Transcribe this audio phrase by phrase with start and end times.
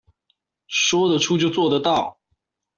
[0.67, 2.17] 說得出就做得到